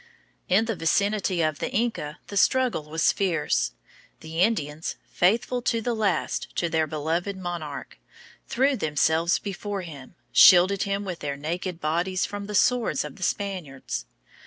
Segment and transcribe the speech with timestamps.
[0.49, 3.73] In the vicinity of the Inca the struggle was fierce.
[4.21, 7.99] The Indians, faithful to the last to their beloved monarch,
[8.47, 13.21] threw themselves before him, shielding him with their naked bodies from the swords of the
[13.21, 14.07] Spaniards.